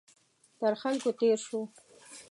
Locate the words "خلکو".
0.81-1.11